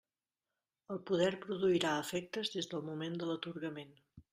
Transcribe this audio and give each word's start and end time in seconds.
El 0.95 1.01
poder 1.11 1.29
produirà 1.45 1.95
efectes 2.07 2.55
des 2.59 2.73
del 2.75 2.87
moment 2.93 3.23
de 3.23 3.33
l'atorgament. 3.33 3.99